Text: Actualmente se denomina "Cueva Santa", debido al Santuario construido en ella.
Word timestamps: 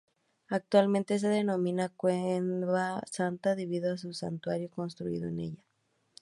Actualmente 0.49 1.19
se 1.19 1.27
denomina 1.27 1.89
"Cueva 1.95 3.03
Santa", 3.05 3.53
debido 3.53 3.91
al 3.91 3.99
Santuario 3.99 4.67
construido 4.71 5.27
en 5.29 5.39
ella. 5.39 5.63